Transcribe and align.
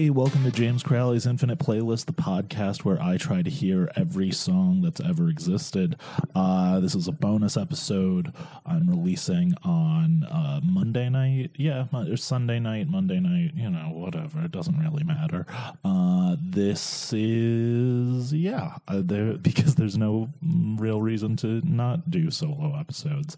Hey, 0.00 0.08
welcome 0.08 0.44
to 0.44 0.50
James 0.50 0.82
Crowley's 0.82 1.26
Infinite 1.26 1.58
Playlist, 1.58 2.06
the 2.06 2.14
podcast 2.14 2.86
where 2.86 2.98
I 3.02 3.18
try 3.18 3.42
to 3.42 3.50
hear 3.50 3.90
every 3.96 4.30
song 4.30 4.80
that's 4.80 4.98
ever 4.98 5.28
existed. 5.28 5.94
Uh, 6.34 6.80
this 6.80 6.94
is 6.94 7.06
a 7.06 7.12
bonus 7.12 7.58
episode 7.58 8.32
I'm 8.64 8.88
releasing 8.88 9.52
on 9.62 10.24
uh, 10.24 10.60
Monday 10.64 11.10
night. 11.10 11.50
Yeah, 11.54 11.84
or 11.92 12.16
Sunday 12.16 12.58
night, 12.58 12.88
Monday 12.88 13.20
night, 13.20 13.52
you 13.54 13.68
know, 13.68 13.90
whatever. 13.92 14.40
It 14.40 14.52
doesn't 14.52 14.78
really 14.78 15.04
matter. 15.04 15.44
Uh, 15.84 16.36
this 16.40 17.12
is, 17.12 18.32
yeah, 18.32 18.76
uh, 18.88 19.02
there 19.04 19.34
because 19.36 19.74
there's 19.74 19.98
no 19.98 20.30
real 20.42 21.02
reason 21.02 21.36
to 21.36 21.60
not 21.62 22.10
do 22.10 22.30
solo 22.30 22.74
episodes 22.74 23.36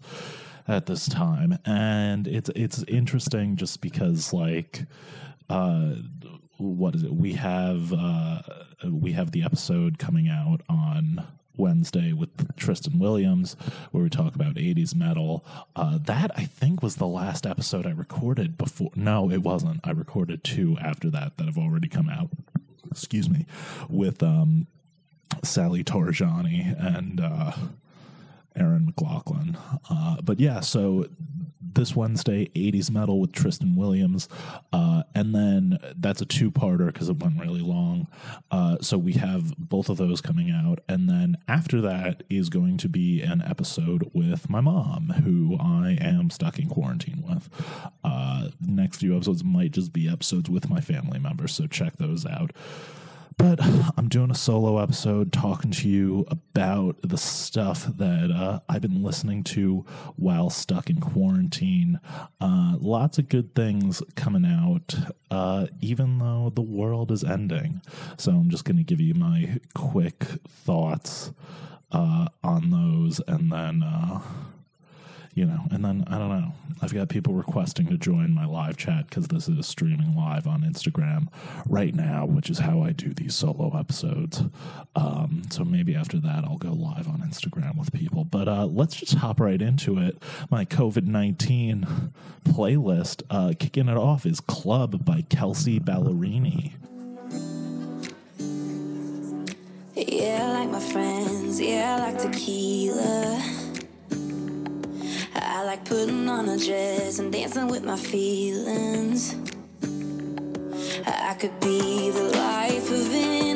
at 0.69 0.85
this 0.85 1.09
time. 1.09 1.59
And 1.65 2.25
it's, 2.25 2.49
it's 2.55 2.83
interesting 2.83 3.57
just 3.57 3.81
because, 3.81 4.31
like, 4.31 4.85
uh, 5.49 5.95
what 6.63 6.95
is 6.95 7.03
it? 7.03 7.13
We 7.13 7.33
have 7.33 7.93
uh, 7.93 8.41
we 8.85 9.13
have 9.13 9.31
the 9.31 9.43
episode 9.43 9.99
coming 9.99 10.29
out 10.29 10.61
on 10.69 11.25
Wednesday 11.57 12.13
with 12.13 12.55
Tristan 12.55 12.99
Williams, 12.99 13.55
where 13.91 14.03
we 14.03 14.09
talk 14.09 14.35
about 14.35 14.55
80s 14.55 14.95
metal. 14.95 15.45
Uh, 15.75 15.99
that 16.05 16.31
I 16.35 16.45
think 16.45 16.81
was 16.81 16.95
the 16.95 17.07
last 17.07 17.45
episode 17.45 17.85
I 17.85 17.91
recorded 17.91 18.57
before. 18.57 18.91
No, 18.95 19.29
it 19.29 19.43
wasn't. 19.43 19.81
I 19.83 19.91
recorded 19.91 20.43
two 20.43 20.77
after 20.81 21.09
that 21.11 21.37
that 21.37 21.45
have 21.45 21.57
already 21.57 21.87
come 21.87 22.09
out. 22.09 22.29
Excuse 22.89 23.29
me, 23.29 23.45
with 23.89 24.21
um, 24.23 24.67
Sally 25.43 25.83
Torjani 25.83 26.75
and 26.79 27.19
uh, 27.19 27.51
Aaron 28.55 28.85
McLaughlin. 28.85 29.57
Uh, 29.89 30.17
but 30.21 30.39
yeah, 30.39 30.59
so 30.59 31.07
this 31.73 31.95
Wednesday, 31.95 32.49
80s 32.55 32.91
Metal 32.91 33.19
with 33.19 33.31
Tristan 33.31 33.75
Williams. 33.75 34.29
Uh, 34.71 35.03
and 35.15 35.33
then 35.33 35.79
that's 35.95 36.21
a 36.21 36.25
two 36.25 36.51
parter 36.51 36.87
because 36.87 37.09
it 37.09 37.19
went 37.19 37.39
really 37.39 37.61
long. 37.61 38.07
Uh, 38.51 38.77
so 38.81 38.97
we 38.97 39.13
have 39.13 39.55
both 39.57 39.89
of 39.89 39.97
those 39.97 40.21
coming 40.21 40.51
out. 40.51 40.79
And 40.87 41.09
then 41.09 41.37
after 41.47 41.81
that 41.81 42.23
is 42.29 42.49
going 42.49 42.77
to 42.77 42.89
be 42.89 43.21
an 43.21 43.41
episode 43.41 44.09
with 44.13 44.49
my 44.49 44.61
mom, 44.61 45.09
who 45.23 45.57
I 45.59 45.97
am 45.99 46.29
stuck 46.29 46.59
in 46.59 46.69
quarantine 46.69 47.23
with. 47.27 47.49
Uh, 48.03 48.49
next 48.61 48.97
few 48.97 49.15
episodes 49.15 49.43
might 49.43 49.71
just 49.71 49.93
be 49.93 50.09
episodes 50.09 50.49
with 50.49 50.69
my 50.69 50.81
family 50.81 51.19
members. 51.19 51.53
So 51.53 51.67
check 51.67 51.97
those 51.97 52.25
out. 52.25 52.51
But 53.37 53.59
I'm 53.97 54.09
doing 54.09 54.31
a 54.31 54.35
solo 54.35 54.77
episode 54.79 55.31
talking 55.31 55.71
to 55.71 55.89
you 55.89 56.25
about 56.29 56.97
the 57.01 57.17
stuff 57.17 57.85
that 57.97 58.31
uh, 58.31 58.59
I've 58.69 58.81
been 58.81 59.03
listening 59.03 59.43
to 59.45 59.85
while 60.15 60.49
stuck 60.49 60.89
in 60.89 60.99
quarantine. 60.99 61.99
Uh, 62.39 62.75
lots 62.79 63.17
of 63.17 63.29
good 63.29 63.55
things 63.55 64.01
coming 64.15 64.45
out, 64.45 64.95
uh, 65.31 65.67
even 65.81 66.19
though 66.19 66.51
the 66.53 66.61
world 66.61 67.11
is 67.11 67.23
ending. 67.23 67.81
So 68.17 68.31
I'm 68.31 68.49
just 68.49 68.65
going 68.65 68.77
to 68.77 68.83
give 68.83 69.01
you 69.01 69.13
my 69.13 69.59
quick 69.73 70.25
thoughts 70.47 71.31
uh, 71.91 72.27
on 72.43 72.69
those 72.71 73.21
and 73.27 73.51
then 73.51 73.83
uh, 73.83 74.21
you 75.35 75.45
know, 75.45 75.61
and 75.71 75.83
then 75.83 76.03
I 76.07 76.17
don't 76.17 76.29
know. 76.29 76.53
I've 76.81 76.93
got 76.93 77.09
people 77.09 77.33
requesting 77.33 77.87
to 77.87 77.97
join 77.97 78.33
my 78.33 78.45
live 78.45 78.77
chat 78.77 79.09
because 79.09 79.27
this 79.27 79.47
is 79.47 79.65
streaming 79.65 80.15
live 80.15 80.47
on 80.47 80.61
Instagram 80.61 81.27
right 81.67 81.95
now, 81.95 82.25
which 82.25 82.49
is 82.49 82.59
how 82.59 82.81
I 82.81 82.91
do 82.91 83.13
these 83.13 83.33
solo 83.33 83.75
episodes. 83.77 84.43
Um, 84.95 85.43
so 85.49 85.63
maybe 85.63 85.95
after 85.95 86.19
that, 86.19 86.43
I'll 86.43 86.57
go 86.57 86.73
live 86.73 87.07
on 87.07 87.21
Instagram 87.21 87.77
with 87.77 87.91
people. 87.93 88.25
But 88.25 88.47
uh, 88.47 88.65
let's 88.65 88.95
just 88.95 89.15
hop 89.15 89.39
right 89.39 89.61
into 89.61 89.97
it. 89.97 90.21
My 90.51 90.65
COVID 90.65 91.05
19 91.05 92.13
playlist, 92.43 93.23
uh, 93.29 93.53
kicking 93.57 93.87
it 93.87 93.97
off, 93.97 94.25
is 94.25 94.39
Club 94.39 95.03
by 95.03 95.21
Kelsea 95.29 95.79
Ballerini. 95.79 96.73
Yeah, 99.95 100.47
I 100.47 100.59
like 100.59 100.69
my 100.69 100.79
friends. 100.79 101.59
Yeah, 101.61 101.97
I 101.99 102.11
like 102.11 102.21
tequila. 102.21 103.62
I 105.63 105.65
like 105.65 105.85
putting 105.85 106.27
on 106.27 106.49
a 106.49 106.57
dress 106.57 107.19
and 107.19 107.31
dancing 107.31 107.69
with 107.69 107.85
my 107.85 107.95
feelings. 107.95 109.33
I 111.07 111.35
could 111.35 111.57
be 111.61 112.09
the 112.09 112.23
life 112.35 112.91
of 112.91 113.13
any 113.13 113.52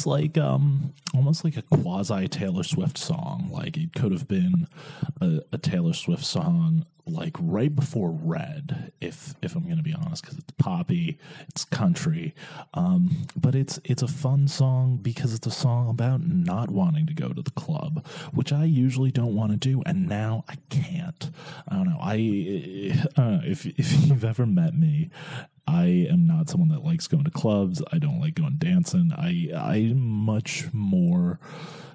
is 0.00 0.06
like 0.06 0.38
um 0.38 0.92
almost 1.14 1.44
like 1.44 1.56
a 1.56 1.62
quasi 1.62 2.28
Taylor 2.28 2.62
Swift 2.62 2.98
song. 2.98 3.50
Like 3.52 3.76
it 3.76 3.92
could 3.94 4.12
have 4.12 4.28
been 4.28 4.66
a, 5.20 5.40
a 5.52 5.58
Taylor 5.58 5.92
Swift 5.92 6.24
song 6.24 6.86
like 7.12 7.36
right 7.40 7.74
before 7.74 8.10
Red, 8.10 8.92
if 9.00 9.34
if 9.42 9.54
I'm 9.54 9.68
gonna 9.68 9.82
be 9.82 9.94
honest, 9.94 10.22
because 10.22 10.38
it's 10.38 10.52
poppy, 10.58 11.18
it's 11.48 11.64
country, 11.64 12.34
um, 12.74 13.26
but 13.36 13.54
it's 13.54 13.78
it's 13.84 14.02
a 14.02 14.08
fun 14.08 14.48
song 14.48 14.98
because 15.00 15.34
it's 15.34 15.46
a 15.46 15.50
song 15.50 15.88
about 15.88 16.26
not 16.26 16.70
wanting 16.70 17.06
to 17.06 17.14
go 17.14 17.28
to 17.28 17.42
the 17.42 17.50
club, 17.52 18.06
which 18.32 18.52
I 18.52 18.64
usually 18.64 19.10
don't 19.10 19.34
want 19.34 19.52
to 19.52 19.56
do, 19.56 19.82
and 19.86 20.08
now 20.08 20.44
I 20.48 20.56
can't. 20.68 21.30
I 21.68 21.74
don't 21.76 21.88
know. 21.88 21.98
I, 22.00 22.16
if 23.44 23.66
if 23.66 24.06
you've 24.06 24.24
ever 24.24 24.46
met 24.46 24.74
me 24.74 25.10
I 25.66 26.06
am 26.10 26.26
not 26.26 26.48
someone 26.48 26.70
that 26.70 26.84
likes 26.84 27.06
going 27.06 27.24
to 27.24 27.30
clubs. 27.30 27.80
I 27.92 27.98
don't 27.98 28.20
like 28.20 28.34
going 28.34 28.56
dancing. 28.58 29.12
I 29.16 29.50
I'm 29.54 30.00
much 30.00 30.66
more 30.72 31.38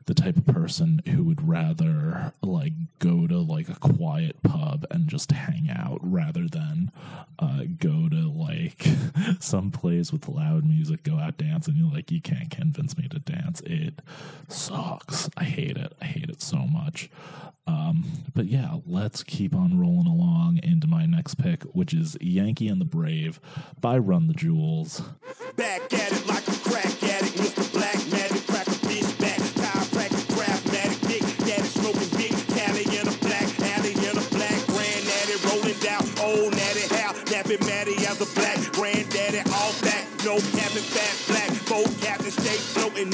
the 0.06 0.14
type 0.14 0.38
of 0.38 0.46
person 0.46 1.02
who 1.08 1.24
would 1.24 1.48
rather 1.48 2.32
like 2.42 2.74
go 3.00 3.26
to 3.28 3.40
like 3.40 3.70
a 3.70 3.76
quiet 3.76 4.42
pub 4.44 4.86
and 4.92 5.08
just 5.08 5.32
hang 5.32 5.70
out 5.70 6.00
rather 6.02 6.48
than 6.48 6.92
uh, 7.40 7.64
go 7.80 8.08
to 8.10 8.32
like 8.32 8.86
some 9.40 9.72
place 9.72 10.12
with 10.12 10.30
loud 10.30 10.64
music, 10.64 11.04
go 11.04 11.18
out 11.18 11.38
dancing. 11.38 11.76
You're 11.76 11.92
like, 11.92 12.12
you 12.12 12.22
can't 12.22 12.52
convince 12.52 12.98
me 12.98 13.08
to 13.10 13.20
dance. 13.20 13.62
It 13.62 14.02
sucks. 14.48 15.30
I 15.38 15.44
hate 15.44 15.78
it. 15.78 15.94
I 16.02 16.06
hate 16.06 16.30
it 16.30 16.42
so 16.42 16.58
much. 16.58 17.10
Um, 17.68 18.06
but 18.36 18.46
yeah, 18.46 18.76
let's 18.86 19.24
keep 19.24 19.56
on 19.56 19.80
rolling 19.80 20.06
along 20.06 20.60
into 20.62 20.86
my 20.86 21.08
next 21.08 21.36
pick, 21.36 21.64
which 21.64 21.96
is 21.96 22.16
Yankee 22.22 22.68
and 22.68 22.80
the 22.80 22.86
Brave 22.86 23.40
by 23.82 23.98
Run 23.98 24.28
the 24.28 24.36
Jewels. 24.36 25.02
Back 25.56 25.92
at 25.94 26.12
it 26.12 26.25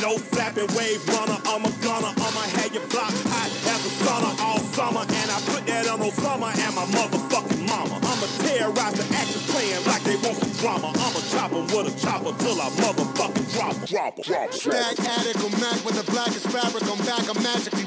no 0.02 0.18
flapping 0.18 0.68
wave 0.76 1.00
runner. 1.14 1.38
I'm 1.46 1.64
a 1.64 1.72
gunner, 1.86 2.10
I'ma 2.10 2.44
have 2.58 2.74
your 2.74 2.86
block 2.90 3.14
hot 3.30 3.50
as 3.70 3.82
a 3.86 3.92
sauna 4.02 4.32
all 4.42 4.60
summer, 4.74 5.06
and 5.06 5.30
I 5.30 5.38
put 5.54 5.66
that 5.70 5.88
on 5.88 6.00
Osama 6.02 6.50
and 6.58 6.74
my 6.76 6.86
motherfucking 6.90 7.62
mama. 7.70 8.02
I'ma 8.02 8.28
terrorize 8.42 8.98
the 8.98 9.06
actors 9.14 9.46
playing 9.54 9.86
like 9.86 10.02
they 10.04 10.18
want 10.18 10.38
some 10.42 10.54
drama. 10.58 10.90
I'ma 10.90 11.22
chop 11.30 11.54
'em 11.54 11.68
with 11.70 11.94
a 11.94 11.96
chopper 12.02 12.34
till 12.42 12.60
I 12.60 12.70
motherfucking 12.82 13.48
drop. 13.54 13.76
drop 13.86 14.18
'em. 14.18 14.24
Drop 14.26 14.50
'em. 14.50 14.54
Drop 14.54 14.54
'em. 14.54 14.60
Stack 14.60 15.00
attic 15.06 15.38
or 15.46 15.54
Mac 15.62 15.78
with 15.86 15.96
the 15.96 16.06
black 16.12 16.34
is 16.34 16.46
fabric. 16.50 16.84
I'm 16.90 16.98
back, 17.06 17.26
I'm 17.30 17.42
magically 17.44 17.86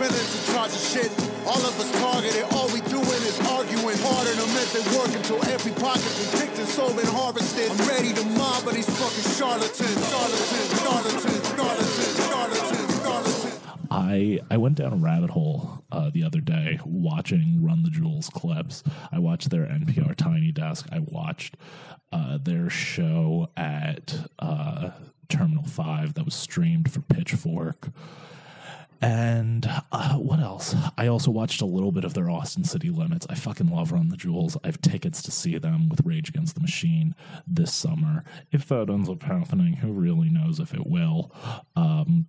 feelings 0.00 0.32
in 0.32 0.54
charge 0.54 0.72
of 0.72 0.80
shit. 0.80 1.12
All 1.44 1.60
of 1.60 1.76
us 1.76 1.90
targeted, 2.00 2.44
all 2.56 2.72
we 2.72 2.80
doing 2.88 3.22
is 3.28 3.36
arguing. 3.52 3.98
Part 4.00 4.24
of 4.32 4.36
them 4.40 4.48
as 4.56 4.72
they 4.72 4.84
work 4.96 5.12
until 5.12 5.44
every 5.52 5.72
pocket's 5.72 6.16
been 6.16 6.40
picked 6.40 6.58
and 6.58 6.68
sold 6.68 6.98
and 6.98 7.08
harvested. 7.08 7.70
I'm 7.70 7.76
ready 7.86 8.14
to 8.14 8.24
mob, 8.32 8.64
but 8.64 8.72
these 8.72 8.88
fucking 8.88 9.28
charlatans. 9.36 10.00
Charlatans, 10.08 10.80
charlatans, 10.80 11.22
charlatans, 11.52 12.16
charlatans, 12.16 13.02
charlatans. 13.04 13.60
I 13.90 14.40
I 14.50 14.56
went 14.56 14.76
down 14.76 14.94
a 14.94 14.96
rabbit 14.96 15.30
hole 15.30 15.84
uh, 15.92 16.08
the 16.08 16.24
other 16.24 16.40
day 16.40 16.78
watching 16.86 17.62
Run 17.62 17.82
the 17.82 17.90
Jewels 17.90 18.30
clips. 18.30 18.82
I 19.12 19.18
watched 19.18 19.50
their 19.50 19.66
NPR 19.66 20.16
Tiny 20.16 20.50
Desk. 20.50 20.86
I 20.90 21.00
watched 21.00 21.58
uh, 22.10 22.38
their 22.38 22.70
show 22.70 23.50
at 23.54 24.16
uh, 24.38 24.90
Terminal 25.28 25.64
Five 25.64 26.14
that 26.14 26.24
was 26.24 26.34
streamed 26.34 26.90
for 26.90 27.00
Pitchfork. 27.00 27.88
And 29.02 29.66
uh, 29.92 30.16
what 30.16 30.40
else? 30.40 30.74
I 30.98 31.06
also 31.06 31.30
watched 31.30 31.62
a 31.62 31.66
little 31.66 31.92
bit 31.92 32.04
of 32.04 32.12
their 32.14 32.28
Austin 32.28 32.64
City 32.64 32.90
Limits. 32.90 33.26
I 33.30 33.34
fucking 33.34 33.68
love 33.68 33.92
Run 33.92 34.08
the 34.08 34.16
Jewels. 34.16 34.56
I 34.62 34.66
have 34.66 34.80
tickets 34.82 35.22
to 35.22 35.30
see 35.30 35.56
them 35.58 35.88
with 35.88 36.04
Rage 36.04 36.28
Against 36.28 36.54
the 36.54 36.60
Machine 36.60 37.14
this 37.46 37.72
summer. 37.72 38.24
If 38.52 38.66
that 38.68 38.90
ends 38.90 39.08
up 39.08 39.22
happening, 39.22 39.74
who 39.74 39.92
really 39.92 40.28
knows 40.28 40.60
if 40.60 40.74
it 40.74 40.86
will? 40.86 41.32
Um, 41.76 42.26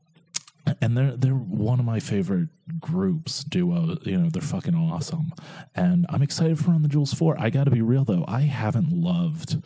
and 0.82 0.96
they're 0.98 1.16
they're 1.18 1.34
one 1.34 1.80
of 1.80 1.86
my 1.86 2.00
favorite 2.00 2.50
groups 2.80 3.44
duo 3.44 3.98
you 4.04 4.18
know 4.18 4.30
they're 4.30 4.42
fucking 4.42 4.76
awesome. 4.76 5.32
And 5.76 6.06
i'm 6.10 6.22
excited 6.22 6.60
for 6.60 6.72
Run 6.72 6.82
the 6.84 6.88
Jewels 6.88 7.14
4 7.14 7.36
i 7.40 7.50
gotta 7.50 7.72
be 7.72 7.82
real 7.82 8.06
though. 8.06 8.26
I 8.28 8.42
haven't 8.42 8.92
loved 8.92 9.62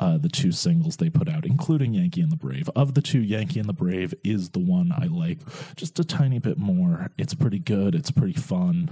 uh, 0.00 0.16
the 0.16 0.28
two 0.28 0.52
singles 0.52 0.96
they 0.96 1.10
put 1.10 1.28
out 1.28 1.44
including 1.44 1.92
yankee 1.94 2.20
and 2.20 2.30
the 2.30 2.36
brave. 2.36 2.70
Of 2.76 2.94
the 2.94 3.02
two 3.02 3.20
yankee 3.20 3.58
and 3.60 3.68
the 3.68 3.72
brave 3.72 4.14
is 4.24 4.50
the 4.50 4.60
one 4.60 4.92
i 4.96 5.06
like 5.06 5.38
just 5.76 5.98
a 5.98 6.04
tiny 6.04 6.38
bit 6.38 6.56
more. 6.58 7.10
It's 7.18 7.34
pretty 7.34 7.58
good. 7.58 7.94
It's 7.94 8.10
pretty 8.10 8.38
fun. 8.40 8.90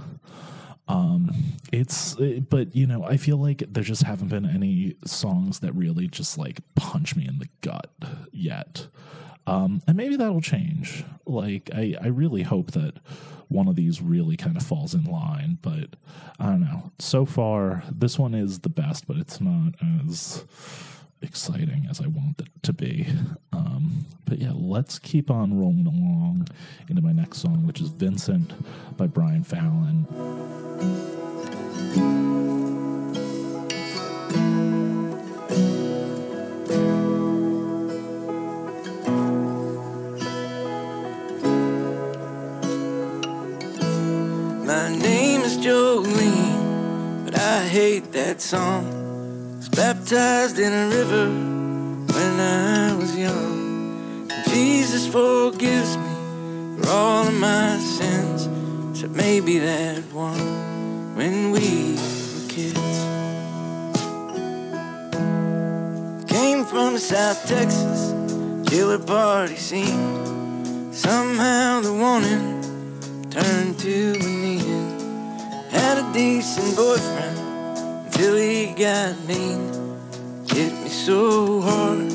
Um 0.87 1.31
it's 1.73 2.15
it- 2.19 2.49
but 2.49 2.75
you 2.75 2.87
know 2.87 3.03
i 3.03 3.17
feel 3.17 3.37
like 3.37 3.63
there 3.67 3.83
just 3.83 4.03
haven't 4.03 4.29
been 4.29 4.45
any 4.45 4.95
songs 5.05 5.59
that 5.59 5.73
really 5.73 6.07
just 6.07 6.37
like 6.37 6.59
punch 6.75 7.15
me 7.15 7.27
in 7.27 7.39
the 7.39 7.47
gut 7.61 7.91
yet 8.31 8.87
um, 9.47 9.81
and 9.87 9.97
maybe 9.97 10.15
that'll 10.17 10.41
change. 10.41 11.03
Like, 11.25 11.71
I, 11.73 11.95
I 11.99 12.07
really 12.07 12.43
hope 12.43 12.71
that 12.71 12.99
one 13.47 13.67
of 13.67 13.75
these 13.75 14.01
really 14.01 14.35
kind 14.35 14.57
of 14.57 14.63
falls 14.63 14.93
in 14.93 15.05
line, 15.05 15.57
but 15.61 15.95
I 16.39 16.47
don't 16.47 16.61
know. 16.61 16.91
So 16.99 17.25
far, 17.25 17.83
this 17.89 18.19
one 18.19 18.35
is 18.35 18.59
the 18.59 18.69
best, 18.69 19.07
but 19.07 19.17
it's 19.17 19.39
not 19.39 19.73
as 20.01 20.45
exciting 21.21 21.87
as 21.89 22.01
I 22.01 22.07
want 22.07 22.41
it 22.41 22.49
to 22.63 22.73
be. 22.73 23.07
Um, 23.53 24.05
but 24.25 24.39
yeah, 24.39 24.51
let's 24.53 24.99
keep 24.99 25.31
on 25.31 25.57
rolling 25.57 25.87
along 25.87 26.49
into 26.89 27.01
my 27.01 27.13
next 27.13 27.39
song, 27.39 27.65
which 27.65 27.81
is 27.81 27.89
Vincent 27.89 28.53
by 28.97 29.07
Brian 29.07 29.43
Fallon. 29.43 30.05
Hate 47.77 48.11
that 48.11 48.41
song. 48.41 48.85
Was 49.57 49.69
baptized 49.69 50.57
in 50.57 50.73
a 50.73 50.87
river 50.97 51.25
when 52.15 52.33
I 52.39 52.95
was 52.95 53.15
young. 53.15 54.27
Jesus 54.49 55.05
forgives 55.05 55.95
me 55.95 56.13
for 56.75 56.89
all 56.89 57.27
of 57.27 57.35
my 57.35 57.77
sins, 57.77 58.49
except 58.89 59.13
maybe 59.13 59.59
that 59.59 60.01
one 60.11 61.15
when 61.15 61.51
we 61.51 61.67
were 62.33 62.47
kids. 62.55 62.95
Came 66.33 66.65
from 66.65 66.97
South 66.97 67.45
Texas, 67.45 67.99
killer 68.67 68.97
party 68.97 69.55
scene. 69.55 70.91
Somehow 70.91 71.81
the 71.81 71.93
warning 71.93 72.47
turned 73.29 73.77
to 73.85 74.15
a 74.19 74.29
need. 74.45 74.87
Had 75.69 75.99
a 75.99 76.05
decent 76.11 76.75
boyfriend 76.75 77.26
got 78.77 79.17
mean. 79.27 79.59
Hit 80.49 80.73
me 80.83 80.89
so 80.89 81.61
hard, 81.61 82.09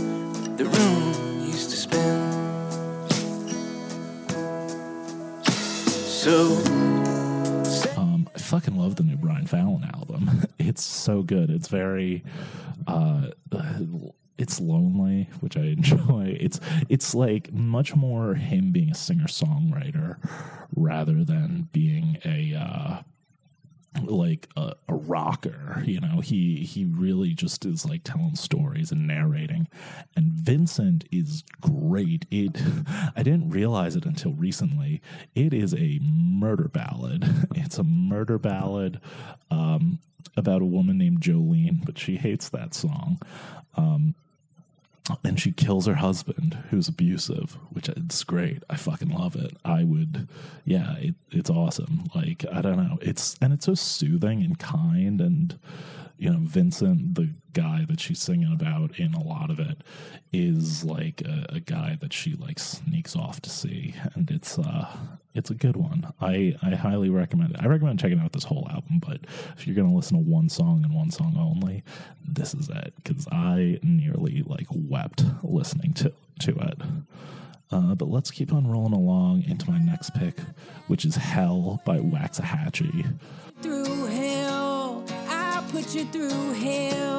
the 0.57 0.65
room 0.65 1.45
used 1.47 1.71
to 1.71 1.77
spin. 1.77 2.21
So 5.85 6.57
Um, 7.97 8.29
I 8.35 8.39
fucking 8.39 8.77
love 8.77 8.97
the 8.97 9.03
new 9.03 9.17
Brian 9.17 9.47
Fallon 9.47 9.85
album. 9.95 10.47
It's 10.59 10.83
so 10.85 11.23
good. 11.23 11.51
It's 11.51 11.69
very, 11.69 12.25
uh, 12.87 13.31
it's 14.39 14.59
lonely, 14.61 15.29
which 15.41 15.57
I 15.57 15.63
enjoy. 15.77 16.37
It's 16.41 16.61
it's 16.89 17.15
like 17.15 17.53
much 17.53 17.95
more 17.95 18.35
him 18.35 18.73
being 18.73 18.91
a 18.91 18.95
singer 18.95 19.27
songwriter 19.27 20.17
rather 20.75 21.25
than 21.25 21.69
being 21.73 22.19
a. 22.25 22.55
Uh, 22.55 23.03
like 24.05 24.49
a, 24.57 24.75
a 24.89 24.95
rocker 24.95 25.83
you 25.85 26.01
know 26.01 26.21
he 26.21 26.57
he 26.57 26.85
really 26.85 27.35
just 27.35 27.65
is 27.67 27.85
like 27.85 28.03
telling 28.05 28.35
stories 28.35 28.91
and 28.91 29.07
narrating. 29.07 29.69
And 30.17 30.33
vincent 30.33 31.05
is 31.11 31.45
great. 31.61 32.27
It 32.31 32.57
i 33.17 33.23
didn't 33.23 33.51
realize 33.51 33.97
it 33.97 34.07
until 34.07 34.33
recently. 34.33 35.01
It 35.35 35.53
is 35.53 35.75
a 35.75 35.99
murder 36.03 36.69
ballad. 36.69 37.25
It's 37.55 37.79
a 37.79 37.85
murder 37.85 38.39
ballad 38.39 39.01
um 39.51 39.99
about 40.37 40.63
a 40.63 40.67
woman 40.67 40.99
named 40.99 41.21
jolene 41.21 41.85
but 41.85 41.99
she 41.99 42.17
hates 42.17 42.49
that 42.51 42.75
song. 42.75 43.19
Um 43.77 44.15
and 45.25 45.39
she 45.41 45.53
kills 45.53 45.87
her 45.87 45.97
husband 45.97 46.59
who's 46.71 46.89
abusive 46.89 47.59
which 47.71 47.89
it's 47.89 48.23
great. 48.25 48.63
I 48.71 48.77
fucking 48.77 49.11
love 49.11 49.35
it. 49.37 49.57
I 49.65 49.83
would 49.85 50.29
yeah 50.65 50.97
it, 50.99 51.15
it's 51.31 51.51
awesome. 51.51 52.05
Like 52.15 52.45
i 52.53 52.61
don't 52.61 52.77
know. 52.77 52.99
It's 53.01 53.37
and 53.41 53.53
it's 53.53 53.67
so 53.67 53.75
soothing 53.75 54.43
and 54.43 54.59
kind 54.59 55.21
and 55.21 55.59
you 56.23 56.31
know 56.31 56.39
vincent 56.41 57.17
the 57.17 57.29
guy 57.53 57.85
that 57.89 57.99
she's 57.99 58.21
singing 58.21 58.53
about 58.53 58.97
in 58.97 59.13
a 59.13 59.23
lot 59.23 59.51
of 59.51 59.59
it 59.59 59.83
is 60.33 60.85
like 60.85 61.21
a, 61.23 61.47
a 61.49 61.59
guy 61.61 61.99
that 62.01 62.13
she 62.13 62.35
like 62.35 62.61
sneaks 62.61 63.17
off 63.17 63.43
to 63.43 63.51
see. 63.51 63.95
And 64.15 64.31
it's 64.31 64.57
uh 64.57 64.87
it's 65.35 65.51
a 65.51 65.55
good 65.55 65.75
one. 65.75 66.13
I 66.21 66.55
i 66.63 66.77
highly 66.77 67.11
recommend 67.11 67.57
it. 67.57 67.57
I 67.61 67.67
recommend 67.67 67.99
checking 67.99 68.21
out 68.21 68.33
this 68.33 68.45
whole 68.45 68.69
album 68.71 69.01
but 69.05 69.19
if 69.57 69.67
you're 69.67 69.75
gonna 69.75 69.93
listen 69.93 70.17
to 70.17 70.31
one 70.31 70.49
song 70.49 70.85
and 70.85 70.95
one 70.95 71.11
song 71.11 71.35
only 71.37 71.83
this 72.25 72.55
is 72.55 72.69
it. 72.69 72.95
Because 73.03 73.27
i 73.33 73.81
nearly 73.83 74.45
like 74.47 74.69
wept 74.71 75.25
listening 75.43 75.93
to 75.95 76.13
to 76.43 76.53
it. 76.53 76.81
Uh, 77.73 77.97
but 77.97 78.09
let's 78.09 78.31
keep 78.31 78.53
on 78.53 78.71
rolling 78.71 78.93
along 78.93 79.43
into 79.49 79.69
my 79.69 79.79
next 79.79 80.15
pick, 80.15 80.39
which 80.87 81.05
is 81.05 81.17
Hell 81.17 81.81
by 81.85 81.99
Waxahatchee. 81.99 83.19
through 83.63 83.92
put 85.73 85.95
you 85.95 86.05
through 86.05 86.53
hell. 86.53 87.12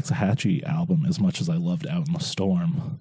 Waxahatchee 0.00 0.64
album 0.64 1.04
as 1.06 1.20
much 1.20 1.40
as 1.40 1.48
I 1.48 1.56
loved 1.56 1.86
Out 1.86 2.06
in 2.06 2.14
the 2.14 2.20
Storm, 2.20 3.00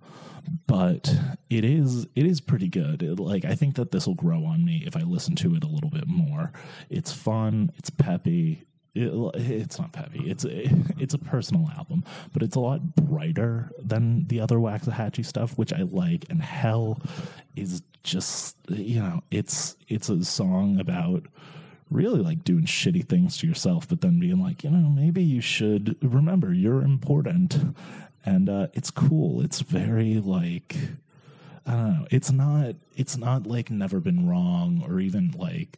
but 0.68 1.14
it 1.50 1.64
is 1.64 2.08
it 2.16 2.26
is 2.26 2.42
pretty 2.42 2.68
good. 2.68 3.02
It, 3.04 3.20
like 3.20 3.46
I 3.46 3.56
think 3.56 3.76
that 3.76 3.92
this 3.92 4.08
will 4.08 4.16
grow 4.16 4.46
on 4.46 4.66
me 4.66 4.84
if 4.86 4.96
I 4.96 5.02
listen 5.02 5.36
to 5.38 5.56
it 5.56 5.64
a 5.64 5.68
little 5.68 5.90
bit 5.90 6.08
more. 6.08 6.52
It's 6.90 7.12
fun, 7.12 7.72
it's 7.78 7.90
peppy, 7.90 8.64
it, 8.96 9.12
it's 9.36 9.80
not 9.80 9.94
peppy. 9.94 10.30
It's 10.30 10.46
a, 10.46 10.70
it's 10.98 11.14
a 11.14 11.20
personal 11.20 11.70
album, 11.78 12.04
but 12.34 12.44
it's 12.44 12.56
a 12.56 12.60
lot 12.60 12.96
brighter 12.96 13.72
than 13.78 14.28
the 14.28 14.42
other 14.42 14.58
Waxahatchee 14.58 15.26
stuff, 15.26 15.58
which 15.58 15.74
I 15.74 15.84
like. 15.84 16.26
And 16.30 16.42
Hell 16.42 17.02
is 17.56 17.82
just 18.04 18.58
you 18.70 19.00
know, 19.00 19.22
it's 19.32 19.76
it's 19.88 20.10
a 20.10 20.24
song 20.24 20.80
about 20.80 21.24
really 21.90 22.20
like 22.20 22.44
doing 22.44 22.66
shitty 22.66 23.08
things 23.08 23.38
to 23.38 23.48
yourself, 23.48 23.88
but 23.88 24.02
then 24.02 24.20
being 24.20 24.42
like, 24.42 24.64
you 24.64 24.70
know, 24.70 24.90
maybe 24.90 25.24
you 25.24 25.42
should 25.42 25.96
remember 26.02 26.54
you're 26.54 26.82
important, 26.82 27.58
and 28.26 28.50
uh, 28.50 28.68
it's 28.74 28.92
cool. 28.92 29.42
It's 29.42 29.62
very 29.62 30.20
like. 30.20 30.76
I 31.66 31.74
don't 31.74 31.94
know. 32.00 32.08
It's 32.10 32.32
not. 32.32 32.76
It's 32.96 33.16
not 33.18 33.46
like 33.46 33.70
never 33.70 34.00
been 34.00 34.28
wrong, 34.28 34.84
or 34.88 35.00
even 35.00 35.32
like 35.38 35.78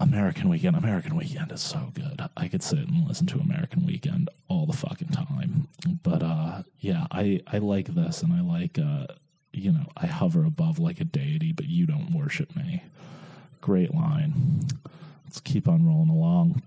American 0.00 0.48
Weekend. 0.48 0.76
American 0.76 1.16
Weekend 1.16 1.52
is 1.52 1.60
so 1.60 1.90
good. 1.94 2.20
I 2.36 2.48
could 2.48 2.62
sit 2.62 2.80
and 2.80 3.06
listen 3.06 3.26
to 3.28 3.38
American 3.38 3.86
Weekend 3.86 4.30
all 4.48 4.66
the 4.66 4.76
fucking 4.76 5.08
time. 5.08 5.68
But 6.02 6.22
uh 6.22 6.62
yeah, 6.80 7.06
I 7.10 7.40
I 7.46 7.58
like 7.58 7.94
this 7.94 8.22
and 8.22 8.32
I 8.32 8.40
like 8.40 8.78
uh 8.78 9.06
you 9.52 9.72
know, 9.72 9.86
I 9.96 10.06
hover 10.06 10.44
above 10.44 10.78
like 10.78 11.00
a 11.00 11.04
deity, 11.04 11.52
but 11.52 11.66
you 11.66 11.86
don't 11.86 12.12
worship 12.12 12.56
me. 12.56 12.82
Great 13.62 13.94
line. 13.94 14.66
Let's 15.24 15.40
keep 15.40 15.66
on 15.66 15.86
rolling 15.86 16.10
along. 16.10 16.62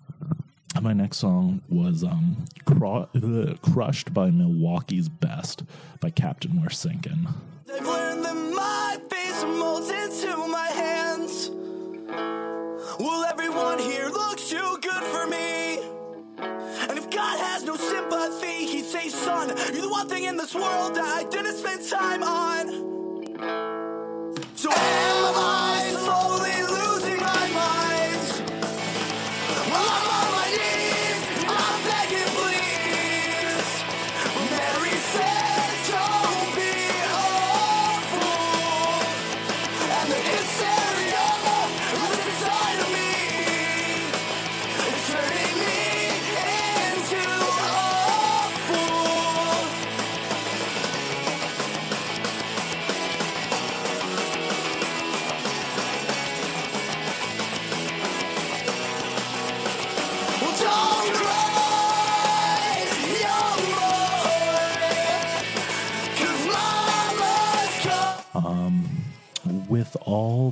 My 0.82 0.94
next 0.94 1.18
song 1.18 1.62
was 1.70 2.04
um 2.04 2.46
Cru- 2.66 3.08
uh, 3.16 3.54
Crushed 3.62 4.14
by 4.14 4.32
Milwaukee's 4.32 5.08
Best 5.08 5.64
by 6.00 6.10
Captain 6.10 6.60
We're 6.60 6.70
Sinking. 6.70 7.28
Everyone 13.38 13.80
here 13.80 14.10
too 14.50 14.78
good 14.82 15.04
for 15.04 15.26
me. 15.28 15.80
And 16.38 16.98
if 16.98 17.10
God 17.10 17.40
has 17.40 17.64
no 17.64 17.76
sympathy, 17.76 18.66
say, 18.84 19.10
son, 19.10 19.50
you're 19.74 19.82
the 19.82 19.90
one 19.90 20.08
thing 20.08 20.26
in 20.26 20.38
this 20.38 20.54
world 20.54 20.96
that 20.96 21.04
I 21.04 21.24
didn't 21.30 21.58
spend 21.58 21.88
time 21.90 22.22
on. 22.22 22.95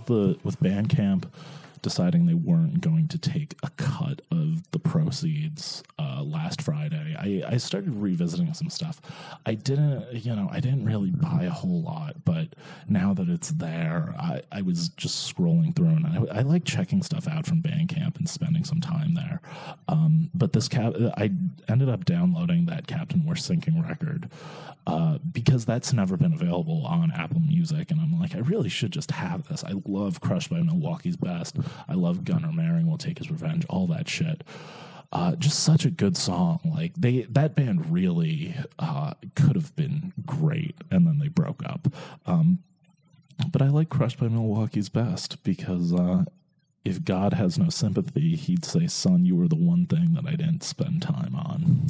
All 0.10 0.16
the 0.16 0.38
with 0.44 0.60
Bandcamp 0.60 1.26
deciding 1.82 2.26
they 2.26 2.34
weren't 2.34 2.82
going 2.82 3.08
to 3.10 3.18
take 3.18 3.56
a 3.62 3.70
cut 3.72 4.22
of 4.32 4.70
the 4.72 4.80
proceeds 4.80 5.84
last 6.54 6.62
Friday, 6.62 7.16
I, 7.18 7.54
I 7.54 7.58
started 7.58 7.96
revisiting 7.96 8.54
some 8.54 8.70
stuff. 8.70 9.02
I 9.46 9.56
didn't, 9.56 10.14
you 10.14 10.36
know, 10.36 10.50
I 10.52 10.60
didn't 10.60 10.86
really 10.86 11.10
buy 11.10 11.44
a 11.44 11.50
whole 11.50 11.82
lot, 11.82 12.16
but 12.26 12.50
now 12.88 13.14
that 13.16 13.28
it's 13.28 13.50
there, 13.50 14.14
I, 14.20 14.42
I 14.52 14.62
was 14.62 14.90
just 14.90 15.36
scrolling 15.36 15.76
through 15.76 15.88
and 15.88 16.06
I, 16.06 16.40
I 16.40 16.42
like 16.42 16.64
checking 16.64 17.02
stuff 17.02 17.28
out 17.28 17.48
from 17.48 17.64
Bandcamp 17.64 18.18
and 18.18 18.30
spending 18.30 18.64
some 18.64 18.82
time 18.82 19.16
there. 19.16 19.42
Um, 19.88 20.30
but 20.36 20.54
this 20.54 20.68
cap, 20.68 20.94
I 21.18 21.32
ended 21.68 21.90
up 21.90 22.06
downloading 22.06 22.68
that 22.68 22.86
Captain 22.86 23.26
We're 23.26 23.36
Sinking 23.36 23.82
record 23.82 24.30
uh, 24.86 25.18
because 25.32 25.66
that's 25.66 25.92
never 25.94 26.18
been 26.18 26.34
available 26.34 26.86
on 26.86 27.12
Apple 27.12 27.40
Music, 27.40 27.90
and 27.90 28.02
I'm 28.02 28.20
like, 28.20 28.36
I 28.36 28.40
really 28.40 28.68
should 28.68 28.92
just 28.92 29.12
have 29.12 29.48
this. 29.48 29.64
I 29.64 29.74
love 29.86 30.20
Crushed 30.20 30.50
by 30.50 30.62
Milwaukee's 30.62 31.16
Best. 31.16 31.58
I 31.88 31.94
love 31.94 32.26
Gunnar 32.26 32.50
Maring 32.50 32.86
will 32.86 32.98
take 32.98 33.20
his 33.20 33.32
revenge. 33.32 33.66
All 33.70 33.88
that 33.88 34.10
shit. 34.10 34.44
Uh, 35.14 35.36
just 35.36 35.60
such 35.60 35.86
a 35.86 35.92
good 35.92 36.18
song. 36.18 36.60
Like 36.66 36.94
they, 36.98 37.22
that 37.30 37.54
band 37.54 37.92
really 37.92 38.56
uh, 38.80 39.14
could 39.36 39.56
have 39.56 39.76
been 39.76 40.12
great, 40.26 40.76
and 40.90 41.06
then 41.06 41.20
they 41.20 41.28
broke 41.28 41.64
up. 41.64 41.88
Um, 42.26 42.64
but 43.52 43.62
I 43.62 43.68
like 43.70 43.90
Crushed 43.90 44.20
by 44.20 44.28
Milwaukee's 44.28 44.90
Best 44.90 45.44
because 45.44 45.94
uh, 45.94 46.26
if 46.84 47.06
God 47.06 47.34
has 47.34 47.60
no 47.60 47.70
sympathy, 47.70 48.36
he'd 48.36 48.66
say, 48.66 48.88
"Son, 48.88 49.24
you 49.24 49.36
were 49.36 49.48
the 49.48 49.56
one 49.56 49.86
thing 49.86 50.16
that 50.16 50.26
I 50.26 50.32
didn't 50.32 50.64
spend 50.64 51.04
time 51.04 51.36
on." 51.36 51.88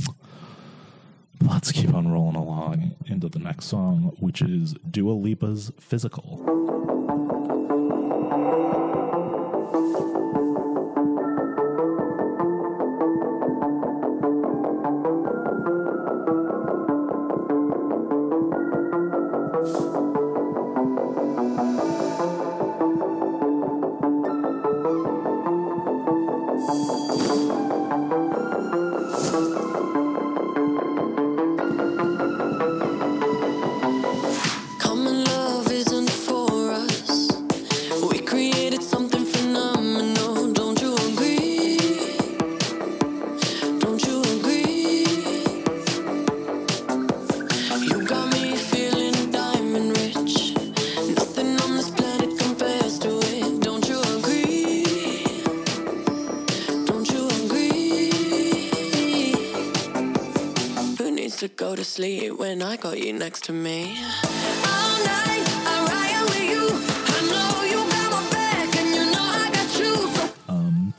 Let's 1.41 1.71
keep 1.71 1.93
on 1.93 2.11
rolling 2.11 2.35
along 2.35 2.95
into 3.05 3.29
the 3.29 3.39
next 3.39 3.65
song, 3.65 4.15
which 4.19 4.41
is 4.41 4.75
Dua 4.89 5.13
Lipa's 5.13 5.71
Physical. 5.79 6.62
To 61.93 62.01
sleep 62.01 62.39
when 62.39 62.61
I 62.61 62.75
got 62.75 62.99
you 62.99 63.13
next 63.13 63.45
to 63.45 63.53
me? 63.53 63.83
All 63.83 64.97
night, 65.05 65.45
I 65.65 65.85
ride 65.89 66.23
with 66.23 66.43
you. 66.49 66.67
I 67.07 67.19
know 67.29 67.63
you 67.69 67.89
got 67.91 68.11
my 68.11 68.29
back, 68.31 68.75
and 68.75 68.89
you 68.89 69.11
know 69.11 69.21
I 69.21 69.51
got 69.53 69.79
you. 69.79 69.95
So 70.15 70.93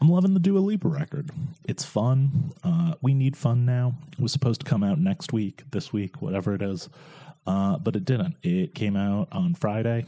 I'm 0.00 0.08
loving 0.08 0.34
the 0.34 0.40
Dua 0.40 0.58
Lipa 0.58 0.88
record. 0.88 1.30
It's 1.64 1.84
fun. 1.84 2.52
Uh, 2.62 2.94
we 3.00 3.14
need 3.14 3.36
fun 3.36 3.64
now. 3.64 3.94
It 4.12 4.20
was 4.20 4.32
supposed 4.32 4.60
to 4.60 4.66
come 4.66 4.82
out 4.82 4.98
next 4.98 5.32
week, 5.32 5.62
this 5.70 5.92
week, 5.92 6.20
whatever 6.20 6.54
it 6.54 6.62
is, 6.62 6.88
uh, 7.46 7.78
but 7.78 7.96
it 7.96 8.04
didn't. 8.04 8.36
It 8.42 8.74
came 8.74 8.96
out 8.96 9.28
on 9.32 9.54
Friday, 9.54 10.04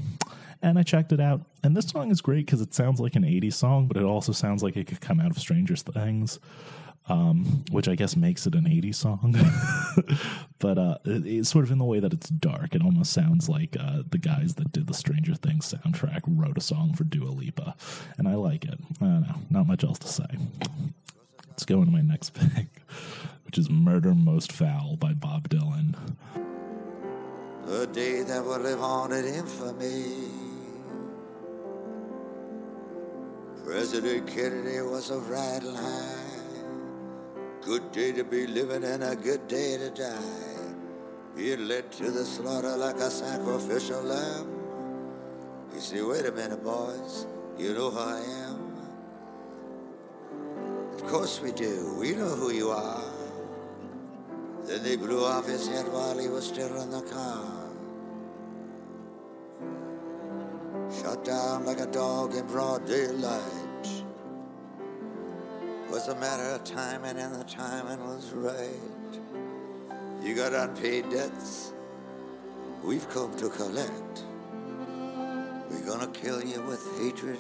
and 0.63 0.79
I 0.79 0.83
checked 0.83 1.13
it 1.13 1.21
out. 1.21 1.41
And 1.63 1.77
this 1.77 1.87
song 1.87 2.11
is 2.11 2.21
great 2.21 2.47
because 2.47 2.61
it 2.61 2.75
sounds 2.75 3.01
like 3.01 3.17
an 3.17 3.25
80s 3.25 3.55
song, 3.55 3.89
but 3.89 3.97
it 3.97 4.05
also 4.05 4.33
sounds 4.33 4.63
like 4.63 4.77
it 4.77 4.87
could 4.87 5.01
come 5.01 5.21
out 5.21 5.31
of 5.31 5.39
Stranger 5.39 5.77
Things. 5.77 6.39
Um, 7.11 7.65
which 7.71 7.89
I 7.89 7.95
guess 7.95 8.17
makes 8.17 8.47
it 8.47 8.55
an 8.55 8.65
80s 8.65 8.97
song. 8.97 9.35
but 10.59 10.77
uh, 10.77 10.99
it- 11.07 11.27
it's 11.27 11.49
sort 11.49 11.65
of 11.65 11.71
in 11.71 11.79
the 11.79 11.85
way 11.85 12.01
that 12.01 12.13
it's 12.13 12.29
dark. 12.29 12.75
It 12.75 12.83
almost 12.83 13.13
sounds 13.15 13.49
like 13.49 13.77
uh, 13.81 14.03
the 14.11 14.19
guys 14.19 14.55
that 14.57 14.73
did 14.73 14.87
the 14.87 14.93
Stranger 14.95 15.35
Things 15.35 15.73
soundtrack 15.73 16.21
wrote 16.27 16.59
a 16.59 16.61
song 16.61 16.93
for 16.93 17.05
Dua 17.05 17.31
Lipa. 17.31 17.75
And 18.19 18.29
I 18.29 18.35
like 18.35 18.65
it. 18.67 18.79
I 19.01 19.05
don't 19.05 19.21
know. 19.23 19.35
Not 19.49 19.67
much 19.67 19.85
else 19.85 19.99
to 20.01 20.09
say. 20.09 20.27
Let's 21.49 21.65
go 21.65 21.79
into 21.81 21.93
my 21.93 22.03
next 22.03 22.35
pick, 22.35 22.67
which 23.47 23.57
is 23.57 23.71
Murder 23.71 24.15
Most 24.15 24.53
Foul 24.53 24.97
by 24.97 25.15
Bob 25.15 25.49
Dylan. 25.49 25.95
A 27.69 27.87
day 27.87 28.23
that 28.23 28.45
will 28.45 28.59
live 28.61 28.83
on 28.83 29.13
in 29.13 29.25
infamy. 29.25 30.05
President 33.65 34.27
Kennedy 34.27 34.81
was 34.83 35.11
a 35.11 35.21
high. 35.21 36.28
Good 37.69 37.93
day 37.93 38.13
to 38.13 38.25
be 38.25 38.47
living 38.47 38.83
and 38.83 39.05
a 39.05 39.15
good 39.15 39.47
day 39.47 39.77
to 39.77 39.91
die. 39.91 40.73
Being 41.37 41.69
led 41.69 41.93
to 41.93 42.11
the 42.11 42.25
slaughter 42.25 42.75
like 42.79 42.97
a 42.97 43.11
sacrificial 43.11 44.05
lamb. 44.05 44.49
You 45.75 45.81
see, 45.81 46.01
wait 46.01 46.25
a 46.25 46.33
minute, 46.33 46.65
boys. 46.65 47.27
You 47.59 47.75
know 47.75 47.91
who 47.91 47.99
I 47.99 48.21
am. 48.47 48.73
Of 50.95 51.05
course 51.09 51.43
we 51.43 51.53
do. 51.53 51.95
We 52.01 52.13
know 52.13 52.35
who 52.37 52.53
you 52.53 52.71
are. 52.71 53.05
Then 54.65 54.83
they 54.83 54.97
blew 54.97 55.23
off 55.23 55.47
his 55.47 55.69
head 55.69 55.93
while 55.93 56.17
he 56.17 56.29
was 56.29 56.47
still 56.47 56.75
in 56.81 56.91
the 56.91 57.03
car. 57.03 57.45
Shot 61.03 61.23
down 61.23 61.67
like 61.67 61.81
a 61.81 61.87
dog 61.87 62.35
in 62.35 62.47
broad 62.47 62.87
daylight. 62.87 63.58
Was 65.91 66.09
a 66.09 66.15
matter 66.17 66.51
of 66.51 66.65
timing, 66.65 67.17
and 67.17 67.35
the 67.35 67.45
timing 67.45 67.99
was 68.07 68.31
right. 68.33 68.69
You 70.23 70.35
got 70.35 70.53
unpaid 70.53 71.09
debts. 71.11 71.73
We've 72.85 73.09
come 73.09 73.35
to 73.39 73.49
collect. 73.49 74.25
We're 75.71 75.87
gonna 75.87 76.09
kill 76.09 76.45
you 76.45 76.61
with 76.63 76.87
hatred 77.01 77.39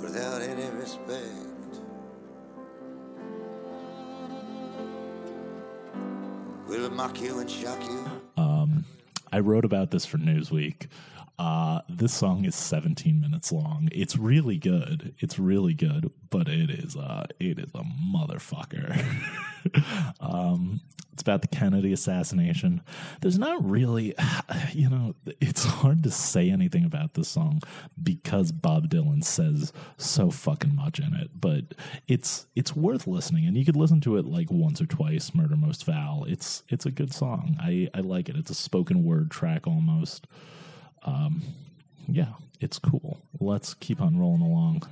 without 0.00 0.40
any 0.40 0.68
respect. 0.76 1.80
We'll 6.66 6.90
mock 6.90 7.20
you 7.20 7.40
and 7.40 7.50
shock 7.50 7.82
you. 7.82 8.10
Um, 8.42 8.86
I 9.30 9.40
wrote 9.40 9.66
about 9.66 9.90
this 9.90 10.06
for 10.06 10.16
Newsweek. 10.16 10.86
Uh, 11.42 11.80
this 11.88 12.14
song 12.14 12.44
is 12.44 12.54
17 12.54 13.20
minutes 13.20 13.50
long. 13.50 13.88
It's 13.90 14.16
really 14.16 14.58
good. 14.58 15.12
It's 15.18 15.40
really 15.40 15.74
good, 15.74 16.08
but 16.30 16.46
it 16.46 16.70
is 16.70 16.94
uh, 16.94 17.26
it 17.40 17.58
is 17.58 17.68
a 17.74 17.82
motherfucker. 17.82 18.96
um, 20.20 20.80
it's 21.12 21.22
about 21.22 21.42
the 21.42 21.48
Kennedy 21.48 21.92
assassination. 21.92 22.80
There's 23.22 23.40
not 23.40 23.68
really, 23.68 24.14
you 24.72 24.88
know, 24.88 25.16
it's 25.40 25.64
hard 25.64 26.04
to 26.04 26.12
say 26.12 26.48
anything 26.48 26.84
about 26.84 27.14
this 27.14 27.26
song 27.26 27.60
because 28.00 28.52
Bob 28.52 28.88
Dylan 28.88 29.24
says 29.24 29.72
so 29.96 30.30
fucking 30.30 30.76
much 30.76 31.00
in 31.00 31.12
it. 31.12 31.30
But 31.34 31.74
it's 32.06 32.46
it's 32.54 32.76
worth 32.76 33.08
listening, 33.08 33.48
and 33.48 33.56
you 33.56 33.64
could 33.64 33.74
listen 33.74 34.00
to 34.02 34.16
it 34.16 34.26
like 34.26 34.52
once 34.52 34.80
or 34.80 34.86
twice. 34.86 35.34
Murder 35.34 35.56
Most 35.56 35.84
Foul. 35.84 36.24
It's 36.28 36.62
it's 36.68 36.86
a 36.86 36.92
good 36.92 37.12
song. 37.12 37.56
I 37.58 37.88
I 37.94 37.98
like 37.98 38.28
it. 38.28 38.36
It's 38.36 38.50
a 38.50 38.54
spoken 38.54 39.02
word 39.02 39.32
track 39.32 39.66
almost. 39.66 40.28
Um, 41.04 41.42
yeah, 42.08 42.34
it's 42.60 42.78
cool. 42.78 43.18
Let's 43.40 43.74
keep 43.74 44.00
on 44.00 44.18
rolling 44.18 44.42
along 44.42 44.82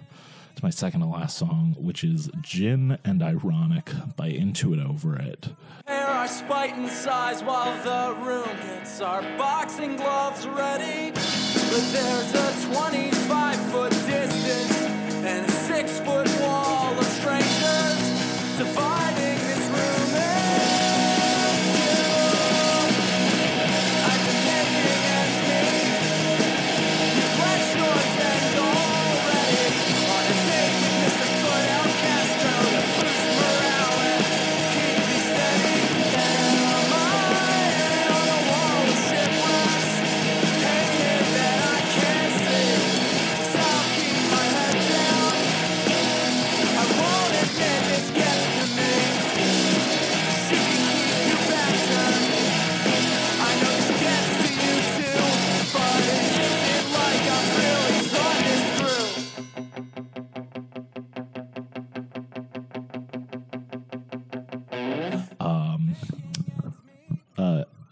to 0.56 0.64
my 0.64 0.70
second 0.70 1.00
to 1.00 1.06
last 1.06 1.38
song, 1.38 1.74
which 1.78 2.04
is 2.04 2.30
Gin 2.42 2.98
and 3.04 3.22
Ironic 3.22 3.90
by 4.16 4.26
Into 4.26 4.74
It 4.74 4.80
Over 4.80 5.16
It. 5.16 5.50
Air 5.86 6.06
our 6.06 6.28
spite 6.28 6.74
and 6.76 6.88
size 6.88 7.42
while 7.42 7.72
the 7.82 8.20
room 8.20 8.48
gets 8.62 9.00
our 9.00 9.22
boxing 9.38 9.96
gloves 9.96 10.46
ready. 10.46 11.12
But 11.12 11.92
there's 11.92 12.34
a 12.34 12.66
25 12.74 13.09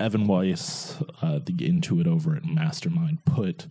Evan 0.08 0.26
Weiss, 0.26 0.96
uh, 1.20 1.38
the 1.44 1.66
Into 1.66 2.00
It 2.00 2.06
Over 2.06 2.34
It 2.34 2.46
Mastermind, 2.46 3.22
put 3.26 3.66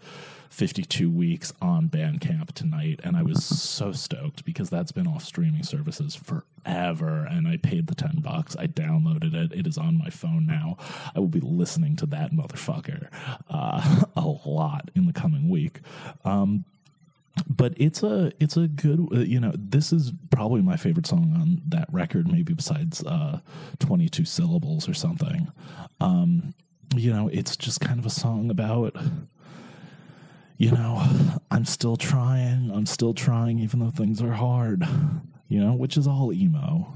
52 0.51 1.09
weeks 1.09 1.51
on 1.63 1.89
Bandcamp 1.89 2.51
tonight, 2.51 2.99
and 3.03 3.17
I 3.17 3.23
was 3.23 3.43
so 3.43 3.91
stoked 3.91 4.45
because 4.45 4.69
that's 4.69 4.91
been 4.91 5.07
off 5.07 5.23
streaming 5.23 5.63
services 5.63 6.13
forever, 6.15 7.25
and 7.25 7.47
I 7.47 7.57
paid 7.57 7.87
the 7.87 7.95
10 7.95 8.19
bucks. 8.19 8.55
I 8.55 8.67
downloaded 8.67 9.33
it. 9.33 9.51
It 9.51 9.65
is 9.65 9.79
on 9.79 9.97
my 9.97 10.11
phone 10.11 10.45
now. 10.45 10.77
I 11.15 11.19
will 11.19 11.25
be 11.25 11.39
listening 11.39 11.95
to 11.95 12.05
that 12.05 12.31
motherfucker 12.31 13.07
uh, 13.49 14.03
a 14.15 14.27
lot 14.47 14.91
in 14.93 15.07
the 15.07 15.13
coming 15.13 15.49
week. 15.49 15.79
Um, 16.23 16.65
but 17.47 17.73
it's 17.77 18.03
a 18.03 18.31
it's 18.39 18.57
a 18.57 18.67
good 18.67 19.07
uh, 19.11 19.19
you 19.19 19.39
know 19.39 19.53
this 19.55 19.93
is 19.93 20.11
probably 20.29 20.61
my 20.61 20.75
favorite 20.75 21.05
song 21.05 21.33
on 21.39 21.56
that 21.71 21.91
record 21.91 22.31
maybe 22.31 22.53
besides 22.53 23.03
uh 23.03 23.39
22 23.79 24.25
syllables 24.25 24.87
or 24.87 24.93
something. 24.93 25.51
Um 25.99 26.53
you 26.95 27.11
know 27.11 27.27
it's 27.27 27.57
just 27.57 27.81
kind 27.81 27.99
of 27.99 28.05
a 28.05 28.09
song 28.09 28.49
about 28.49 28.95
you 30.57 30.71
know 30.71 31.03
i'm 31.51 31.65
still 31.65 31.97
trying 31.97 32.71
i'm 32.71 32.85
still 32.85 33.13
trying 33.13 33.59
even 33.59 33.79
though 33.79 33.89
things 33.91 34.21
are 34.21 34.31
hard 34.31 34.85
you 35.49 35.59
know 35.59 35.73
which 35.73 35.97
is 35.97 36.07
all 36.07 36.33
emo. 36.33 36.93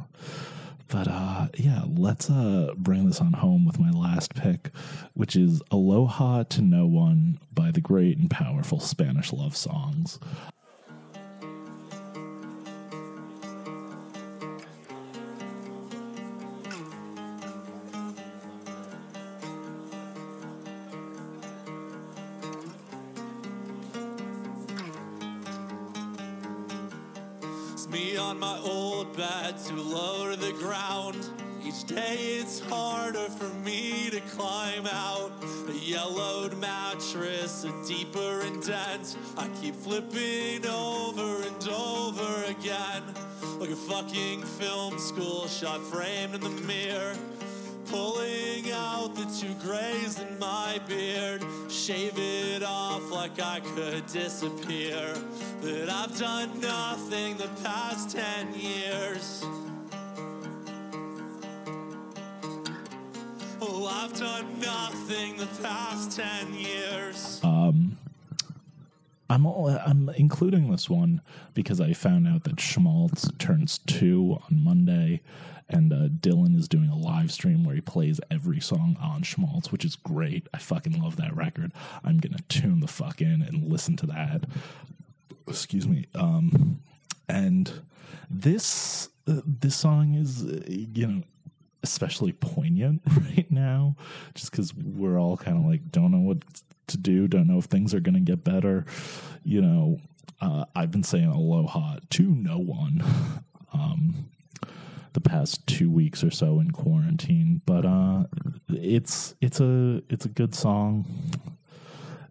But 0.88 1.08
uh 1.08 1.48
yeah 1.56 1.84
let's 1.88 2.30
uh 2.30 2.74
bring 2.76 3.06
this 3.06 3.22
on 3.22 3.32
home 3.34 3.66
with 3.66 3.80
my 3.80 3.92
last 3.92 4.36
pick 4.36 4.72
which 5.14 5.36
is 5.38 5.62
aloha 5.72 6.44
to 6.44 6.62
no 6.62 6.86
one 6.86 7.40
by 7.54 7.72
the 7.72 7.80
great 7.82 8.18
and 8.18 8.30
powerful 8.30 8.80
spanish 8.82 9.32
love 9.32 9.56
songs 9.56 10.20
day 31.96 32.40
it's 32.40 32.60
harder 32.60 33.28
for 33.30 33.50
me 33.66 34.10
to 34.10 34.20
climb 34.36 34.88
out. 34.88 35.32
A 35.68 35.74
yellowed 35.74 36.58
mattress, 36.58 37.66
a 37.66 37.88
deeper 37.88 38.42
indent. 38.42 39.18
I 39.38 39.50
keep 39.62 39.76
flipping 39.76 40.66
over 40.66 41.44
and 41.44 41.68
over 41.70 42.44
again. 42.46 43.04
Like 43.60 43.72
a 43.72 43.76
fucking 43.76 44.44
film 44.44 44.98
school 45.00 45.48
shot 45.48 45.82
framed 45.82 46.36
in 46.36 46.42
the 46.42 46.50
mirror. 46.50 47.16
Pulling 47.88 48.72
out 48.72 49.14
the 49.16 49.26
two 49.40 49.54
grays 49.56 50.20
in 50.20 50.40
my 50.40 50.80
beard. 50.88 51.44
Shave 51.70 52.14
it 52.16 52.64
off 52.64 53.12
like 53.12 53.42
I 53.42 53.60
could 53.76 54.06
disappear. 54.08 55.14
That 55.62 55.90
I've 55.90 56.18
done 56.18 56.62
nothing 56.62 57.38
the 57.38 57.50
past 57.64 58.16
ten 58.16 58.54
years. 58.54 59.44
Oh, 63.84 63.88
I've 63.88 64.14
done 64.14 64.60
nothing 64.60 65.38
the 65.38 65.48
past 65.64 66.16
ten 66.16 66.54
years. 66.54 67.42
I'm 69.28 69.46
all, 69.48 69.70
I'm 69.70 70.10
including 70.10 70.70
this 70.70 70.88
one 70.88 71.22
because 71.56 71.82
I 71.82 71.94
found 71.94 72.28
out 72.28 72.44
that 72.44 72.60
Schmaltz 72.60 73.28
turns 73.40 73.80
two 73.80 74.38
on 74.44 74.64
Monday, 74.64 75.22
and 75.68 75.92
uh, 75.92 76.10
Dylan 76.10 76.56
is 76.56 76.68
doing 76.68 76.90
a 76.90 76.96
live 76.96 77.32
stream 77.32 77.64
where 77.64 77.74
he 77.74 77.82
plays 77.82 78.20
every 78.30 78.60
song 78.60 78.98
on 79.02 79.24
Schmaltz, 79.24 79.72
which 79.72 79.84
is 79.84 79.96
great. 79.96 80.48
I 80.54 80.60
fucking 80.60 81.02
love 81.02 81.16
that 81.16 81.36
record. 81.36 81.72
I'm 82.04 82.20
gonna 82.20 82.44
tune 82.50 82.82
the 82.82 82.88
fuck 82.88 83.20
in 83.20 83.42
and 83.42 83.68
listen 83.68 83.96
to 83.98 84.06
that. 84.08 84.44
Excuse 85.48 85.88
me. 85.88 86.06
Um, 86.14 86.82
and 87.28 87.82
this 88.30 89.10
uh, 89.28 89.42
this 89.44 89.76
song 89.76 90.14
is 90.14 90.44
uh, 90.44 90.62
you 90.68 91.08
know 91.08 91.24
especially 91.84 92.32
poignant 92.34 93.02
right 93.36 93.50
now 93.52 93.96
just 94.34 94.52
because 94.52 94.74
we're 94.76 95.20
all 95.20 95.38
kind 95.38 95.58
of 95.58 95.66
like 95.66 95.92
don't 95.92 96.12
know 96.12 96.20
what 96.20 96.38
to 96.88 96.98
do 96.98 97.28
don't 97.28 97.48
know 97.48 97.58
if 97.58 97.66
things 97.66 97.94
are 97.94 98.00
going 98.00 98.16
to 98.16 98.20
get 98.20 98.44
better. 98.44 98.86
You 99.44 99.62
know 99.62 100.00
uh, 100.40 100.66
i've 100.76 100.92
been 100.92 101.04
saying 101.04 101.28
aloha 101.28 101.98
to 102.10 102.24
no 102.24 102.58
one 102.58 103.04
um, 103.74 104.30
the 105.14 105.22
past 105.22 105.66
two 105.68 105.90
weeks 105.90 106.24
or 106.24 106.32
so 106.32 106.60
in 106.60 106.72
quarantine 106.72 107.62
but 107.66 107.86
uh, 107.86 108.24
it's 108.70 109.36
it's 109.42 109.60
a 109.60 110.02
it's 110.10 110.26
a 110.26 110.30
good 110.30 110.54
song. 110.56 111.06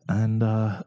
And 0.09 0.43
uh, 0.43 0.83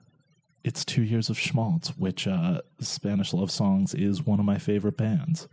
it's 0.65 0.83
two 0.83 1.01
years 1.03 1.29
of 1.29 1.37
schmaltz 1.39 1.89
which 1.97 2.27
uh, 2.27 2.61
spanish 2.79 3.33
love 3.33 3.51
songs 3.51 3.93
is 3.93 4.25
one 4.25 4.39
of 4.39 4.45
my 4.45 4.57
favorite 4.57 4.97
bands 4.97 5.47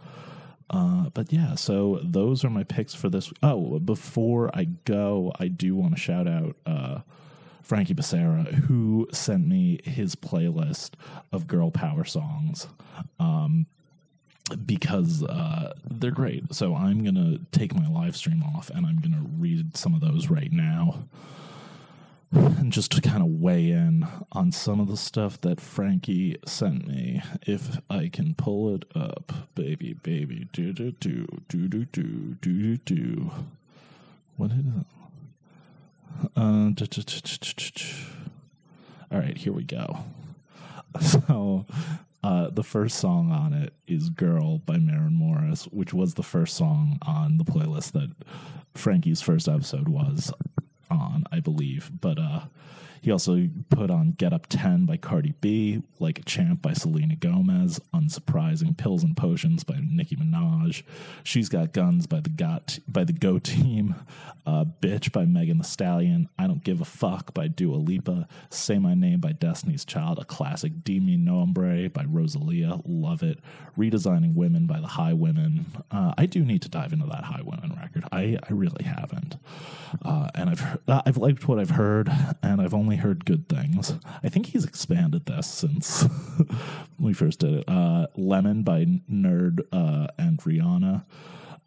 Uh, 0.70 1.10
but 1.14 1.32
yeah, 1.32 1.56
so 1.56 2.00
those 2.02 2.44
are 2.44 2.50
my 2.50 2.62
picks 2.62 2.94
for 2.94 3.08
this. 3.10 3.32
Oh, 3.42 3.78
before 3.80 4.50
I 4.54 4.64
go, 4.84 5.32
I 5.40 5.48
do 5.48 5.74
want 5.74 5.94
to 5.94 6.00
shout 6.00 6.28
out 6.28 6.56
uh, 6.64 7.00
Frankie 7.62 7.94
Becerra, 7.94 8.54
who 8.54 9.08
sent 9.12 9.46
me 9.46 9.80
his 9.84 10.14
playlist 10.14 10.90
of 11.32 11.48
girl 11.48 11.70
power 11.70 12.04
songs. 12.04 12.68
Um, 13.18 13.66
because 14.66 15.22
uh, 15.22 15.72
they're 15.88 16.10
great. 16.10 16.54
So 16.54 16.74
I'm 16.74 17.02
going 17.02 17.14
to 17.14 17.40
take 17.56 17.74
my 17.74 17.88
live 17.88 18.16
stream 18.16 18.42
off 18.42 18.70
and 18.70 18.86
I'm 18.86 18.98
going 18.98 19.12
to 19.12 19.28
read 19.38 19.76
some 19.76 19.94
of 19.94 20.00
those 20.00 20.28
right 20.28 20.52
now. 20.52 21.04
And 22.32 22.72
just 22.72 22.92
to 22.92 23.00
kind 23.00 23.22
of 23.22 23.28
weigh 23.40 23.70
in 23.70 24.06
on 24.32 24.52
some 24.52 24.80
of 24.80 24.88
the 24.88 24.96
stuff 24.96 25.40
that 25.40 25.60
Frankie 25.60 26.36
sent 26.46 26.86
me, 26.86 27.22
if 27.46 27.78
I 27.88 28.08
can 28.08 28.34
pull 28.34 28.74
it 28.74 28.84
up, 28.94 29.32
baby, 29.54 29.94
baby, 29.94 30.48
do 30.52 30.72
do 30.72 30.92
do 30.92 31.26
do 31.48 31.68
do 31.68 31.84
do 31.86 31.86
do 31.92 32.36
do 32.40 32.76
do. 32.78 33.30
What 34.36 34.52
is 34.52 34.58
it? 34.58 34.86
Uh, 36.36 36.70
ch- 36.72 37.06
ch- 37.06 37.40
ch- 37.40 38.06
all 39.10 39.18
right, 39.18 39.36
here 39.36 39.52
we 39.52 39.64
go. 39.64 39.98
So, 41.00 41.66
uh, 42.24 42.50
the 42.50 42.64
first 42.64 42.98
song 42.98 43.30
on 43.30 43.52
it 43.52 43.72
is 43.86 44.10
"Girl" 44.10 44.58
by 44.58 44.76
Maren 44.76 45.14
Morris, 45.14 45.64
which 45.66 45.94
was 45.94 46.14
the 46.14 46.24
first 46.24 46.56
song 46.56 46.98
on 47.02 47.38
the 47.38 47.44
playlist 47.44 47.92
that 47.92 48.10
Frankie's 48.74 49.20
first 49.22 49.48
episode 49.48 49.88
was 49.88 50.32
on, 50.90 51.24
I 51.32 51.40
believe. 51.40 51.90
But 52.00 52.18
uh, 52.18 52.40
he 53.00 53.10
also 53.10 53.48
put 53.70 53.90
on 53.90 54.12
"Get 54.12 54.32
Up 54.32 54.46
10" 54.48 54.86
by 54.86 54.96
Cardi 54.96 55.34
B, 55.40 55.82
"Like 55.98 56.18
a 56.18 56.22
Champ" 56.22 56.62
by 56.62 56.72
Selena 56.72 57.16
Gomez, 57.16 57.80
"Unsurprising," 57.94 58.76
"Pills 58.76 59.02
and 59.02 59.16
Potions" 59.16 59.64
by 59.64 59.80
Nicki 59.82 60.16
Minaj, 60.16 60.82
"She's 61.22 61.48
Got 61.48 61.72
Guns" 61.72 62.06
by 62.06 62.20
the 62.20 62.30
Got 62.30 62.78
by 62.86 63.04
the 63.04 63.12
Go 63.12 63.38
Team, 63.38 63.94
uh, 64.46 64.64
"Bitch" 64.82 65.12
by 65.12 65.24
Megan 65.24 65.58
Thee 65.58 65.64
Stallion, 65.64 66.28
"I 66.38 66.46
Don't 66.46 66.64
Give 66.64 66.80
a 66.80 66.84
Fuck" 66.84 67.32
by 67.32 67.48
Dua 67.48 67.76
Lipa, 67.76 68.28
"Say 68.50 68.78
My 68.78 68.94
Name" 68.94 69.20
by 69.20 69.32
Destiny's 69.32 69.84
Child, 69.84 70.18
a 70.18 70.24
classic. 70.24 70.84
"Di 70.84 71.00
Mi 71.00 71.16
Nombre" 71.16 71.88
by 71.88 72.04
Rosalia, 72.04 72.80
love 72.84 73.22
it, 73.22 73.40
"Redesigning 73.78 74.34
Women" 74.34 74.66
by 74.66 74.80
the 74.80 74.88
Highwomen. 74.88 75.64
Uh, 75.90 76.14
I 76.18 76.26
do 76.26 76.44
need 76.44 76.62
to 76.62 76.68
dive 76.68 76.92
into 76.92 77.06
that 77.06 77.24
Highwomen 77.24 77.76
record. 77.80 78.04
I 78.12 78.38
I 78.42 78.52
really 78.52 78.84
haven't. 78.84 79.36
Uh, 80.04 80.28
and 80.34 80.50
I've 80.50 80.78
I've 80.86 81.16
liked 81.16 81.48
what 81.48 81.58
I've 81.58 81.70
heard, 81.70 82.10
and 82.42 82.60
I've 82.60 82.74
only 82.74 82.89
heard 82.96 83.24
good 83.24 83.48
things. 83.48 83.94
I 84.22 84.28
think 84.28 84.46
he's 84.46 84.64
expanded 84.64 85.26
this 85.26 85.46
since 85.46 86.06
we 86.98 87.12
first 87.12 87.40
did 87.40 87.54
it. 87.54 87.64
Uh, 87.68 88.06
Lemon 88.16 88.62
by 88.62 88.84
Nerd 89.10 89.60
uh, 89.72 90.08
and 90.18 90.38
Rihanna, 90.38 91.04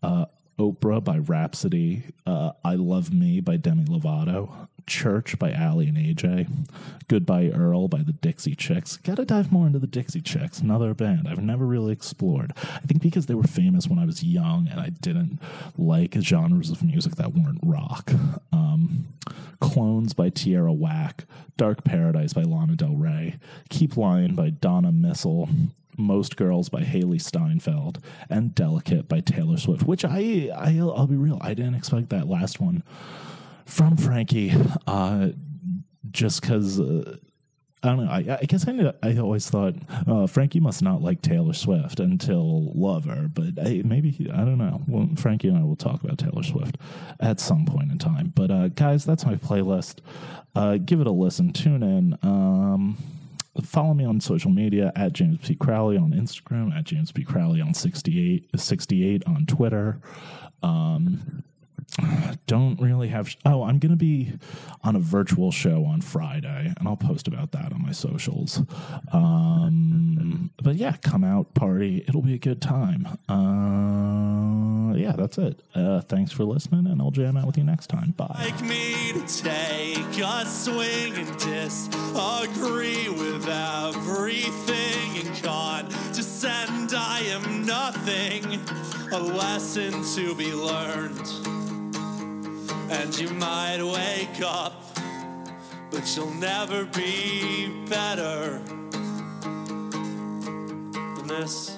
uh, 0.01 0.25
Oprah 0.59 1.03
by 1.03 1.17
Rapsody, 1.17 2.03
uh, 2.25 2.51
I 2.63 2.75
Love 2.75 3.13
Me 3.13 3.39
by 3.39 3.57
Demi 3.57 3.85
Lovato, 3.85 4.67
Church 4.85 5.39
by 5.39 5.51
Aly 5.51 5.87
and 5.87 5.97
AJ, 5.97 6.47
Goodbye 7.07 7.49
Earl 7.49 7.87
by 7.87 8.03
the 8.03 8.13
Dixie 8.13 8.55
Chicks. 8.55 8.97
Gotta 8.97 9.25
dive 9.25 9.51
more 9.51 9.65
into 9.65 9.79
the 9.79 9.87
Dixie 9.87 10.21
Chicks, 10.21 10.59
another 10.59 10.93
band 10.93 11.27
I've 11.27 11.41
never 11.41 11.65
really 11.65 11.93
explored. 11.93 12.53
I 12.57 12.79
think 12.79 13.01
because 13.01 13.25
they 13.25 13.33
were 13.33 13.43
famous 13.43 13.87
when 13.87 13.99
I 13.99 14.05
was 14.05 14.23
young 14.23 14.67
and 14.67 14.79
I 14.79 14.89
didn't 14.89 15.39
like 15.77 16.15
genres 16.21 16.69
of 16.69 16.83
music 16.83 17.15
that 17.15 17.33
weren't 17.33 17.59
rock. 17.63 18.11
Um, 18.51 19.07
Clones 19.59 20.13
by 20.13 20.29
Tierra 20.29 20.73
Whack, 20.73 21.25
Dark 21.57 21.83
Paradise 21.83 22.33
by 22.33 22.43
Lana 22.43 22.75
Del 22.75 22.95
Rey, 22.95 23.37
Keep 23.69 23.97
Lying 23.97 24.35
by 24.35 24.49
Donna 24.49 24.91
Missal, 24.91 25.49
most 25.97 26.37
Girls 26.37 26.69
by 26.69 26.81
Hailee 26.81 27.21
Steinfeld 27.21 28.03
and 28.29 28.53
Delicate 28.55 29.07
by 29.07 29.19
Taylor 29.19 29.57
Swift, 29.57 29.83
which 29.83 30.05
I, 30.05 30.49
I 30.55 30.77
I'll 30.79 31.07
be 31.07 31.15
real, 31.15 31.37
I 31.41 31.53
didn't 31.53 31.75
expect 31.75 32.09
that 32.09 32.27
last 32.27 32.59
one 32.59 32.83
from 33.65 33.97
Frankie, 33.97 34.53
uh, 34.87 35.29
just 36.11 36.41
because. 36.41 36.79
Uh, 36.79 37.17
I 37.85 37.87
don't 37.89 38.05
know. 38.05 38.11
I, 38.11 38.37
I 38.41 38.45
guess 38.45 38.65
I, 38.65 38.71
knew, 38.71 38.93
I 39.03 39.17
always 39.17 39.49
thought 39.49 39.75
uh, 40.07 40.25
Frankie 40.25 40.61
must 40.61 40.81
not 40.81 41.01
like 41.01 41.21
Taylor 41.21 41.51
Swift 41.51 41.99
until 41.99 42.71
Love 42.73 43.03
Her, 43.03 43.27
but 43.27 43.59
I, 43.61 43.81
maybe 43.83 44.09
he, 44.09 44.31
I 44.31 44.37
don't 44.37 44.57
know. 44.57 44.81
Well, 44.87 45.09
Frankie 45.17 45.49
and 45.49 45.57
I 45.57 45.63
will 45.63 45.75
talk 45.75 46.01
about 46.01 46.17
Taylor 46.17 46.43
Swift 46.43 46.77
at 47.19 47.41
some 47.41 47.65
point 47.65 47.91
in 47.91 47.97
time. 47.97 48.31
But 48.33 48.51
uh, 48.51 48.69
guys, 48.69 49.03
that's 49.03 49.25
my 49.25 49.35
playlist. 49.35 49.97
Uh, 50.55 50.77
give 50.77 51.01
it 51.01 51.07
a 51.07 51.11
listen. 51.11 51.51
Tune 51.51 51.83
in. 51.83 52.17
Um, 52.21 52.97
follow 53.61 53.93
me 53.93 54.05
on 54.05 54.19
social 54.19 54.49
media 54.51 54.91
at 54.95 55.13
James 55.13 55.37
P. 55.45 55.55
Crowley 55.55 55.97
on 55.97 56.11
Instagram, 56.11 56.75
at 56.75 56.85
James 56.85 57.11
P. 57.11 57.23
Crowley 57.23 57.61
on 57.61 57.73
68, 57.73 58.49
68 58.55 59.23
on 59.27 59.45
Twitter. 59.45 59.99
Um, 60.63 61.43
don't 62.47 62.79
really 62.79 63.07
have. 63.09 63.35
oh, 63.45 63.63
I'm 63.63 63.79
going 63.79 63.91
to 63.91 63.97
be 63.97 64.33
on 64.83 64.95
a 64.95 64.99
virtual 64.99 65.51
show 65.51 65.85
on 65.85 66.01
Friday, 66.01 66.73
and 66.77 66.87
I'll 66.87 66.97
post 66.97 67.27
about 67.27 67.51
that 67.51 67.71
on 67.71 67.81
my 67.81 67.91
socials. 67.91 68.61
Um, 69.11 70.51
but 70.61 70.75
yeah, 70.75 70.95
come 71.01 71.23
out, 71.23 71.53
party. 71.53 72.03
It'll 72.07 72.21
be 72.21 72.33
a 72.33 72.39
good 72.39 72.61
time. 72.61 73.07
Uh, 73.29 74.95
yeah, 74.95 75.13
that's 75.13 75.37
it. 75.37 75.61
Uh, 75.73 76.01
thanks 76.01 76.31
for 76.31 76.43
listening, 76.43 76.87
and 76.87 77.01
I'll 77.01 77.11
jam 77.11 77.37
out 77.37 77.47
with 77.47 77.57
you 77.57 77.63
next 77.63 77.87
time. 77.87 78.11
Bye. 78.11 78.35
like 78.39 78.61
me 78.61 79.13
to 79.13 79.43
take 79.43 80.19
a 80.19 80.45
swing 80.45 81.15
and 81.15 81.37
disagree 81.37 83.09
with 83.09 83.47
everything 83.47 85.25
and 85.25 85.43
condescend. 85.43 86.93
I 86.95 87.21
am 87.27 87.65
nothing, 87.65 88.59
a 89.11 89.19
lesson 89.19 90.03
to 90.15 90.35
be 90.35 90.53
learned. 90.53 91.52
And 92.95 93.19
you 93.19 93.29
might 93.31 93.81
wake 93.81 94.41
up, 94.45 94.85
but 95.91 96.15
you'll 96.15 96.33
never 96.35 96.85
be 96.85 97.69
better 97.89 98.61
than 101.17 101.27
this. 101.27 101.77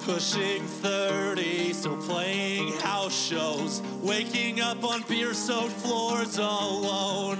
Pushing 0.00 0.62
30, 0.62 1.72
still 1.74 1.96
playing 1.98 2.72
house 2.80 3.14
shows. 3.14 3.82
Waking 4.02 4.47
up 4.78 4.84
on 4.84 5.02
beer 5.08 5.34
soaked 5.34 5.72
floors 5.72 6.38
alone. 6.38 7.38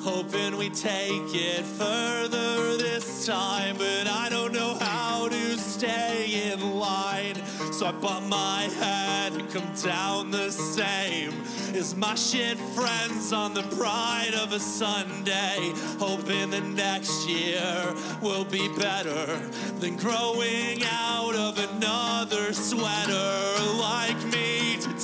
Hoping 0.00 0.56
we 0.56 0.70
take 0.70 1.34
it 1.34 1.64
further 1.64 2.76
this 2.76 3.26
time, 3.26 3.76
but 3.76 4.06
I 4.06 4.28
don't 4.28 4.52
know 4.52 4.74
how 4.80 5.28
to 5.28 5.58
stay 5.58 6.52
in 6.52 6.78
line. 6.78 7.34
So 7.72 7.86
I 7.86 7.92
bump 7.92 8.26
my 8.28 8.68
head 8.80 9.32
and 9.32 9.50
come 9.50 9.72
down 9.82 10.30
the 10.30 10.50
same. 10.50 11.32
Is 11.74 11.96
my 11.96 12.14
shit 12.14 12.58
friends 12.58 13.32
on 13.32 13.54
the 13.54 13.62
pride 13.76 14.34
of 14.34 14.52
a 14.52 14.60
Sunday? 14.60 15.72
Hoping 15.98 16.50
the 16.50 16.60
next 16.60 17.28
year 17.28 17.94
will 18.22 18.44
be 18.44 18.68
better 18.76 19.36
than 19.80 19.96
growing 19.96 20.82
out 20.84 21.34
of 21.34 21.58
another 21.74 22.52
sweater. 22.52 23.54
Like 23.78 24.24
me 24.32 24.57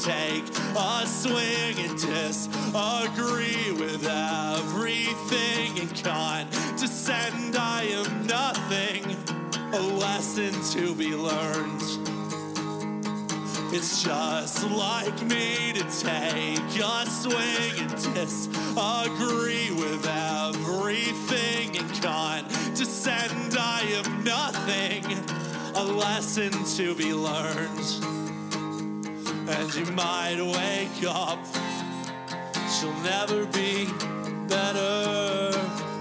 take 0.05 0.45
a 0.77 1.07
swing 1.07 1.79
and 1.79 1.99
disagree 1.99 3.73
with 3.73 4.07
everything 4.07 5.79
and 5.79 6.05
condescend. 6.05 7.57
I 7.57 7.85
am 7.85 8.27
nothing, 8.27 9.17
a 9.73 9.81
lesson 9.81 10.53
to 10.73 10.95
be 10.95 11.15
learned. 11.15 11.81
It's 13.73 14.03
just 14.03 14.69
like 14.69 15.23
me 15.23 15.73
to 15.73 15.85
take 15.99 16.83
a 16.83 17.07
swing 17.07 17.79
and 17.79 18.15
disagree 18.15 19.71
with 19.71 20.07
everything 20.07 21.79
and 21.79 22.03
condescend. 22.03 23.57
I 23.59 23.81
am 24.05 24.23
nothing, 24.23 25.05
a 25.75 25.83
lesson 25.83 26.53
to 26.77 26.95
be 26.95 27.15
learned. 27.15 28.24
And 29.47 29.75
you 29.75 29.85
might 29.93 30.41
wake 30.41 31.05
up, 31.07 31.39
she'll 32.71 32.95
never 33.03 33.45
be 33.47 33.89
better. 34.49 35.94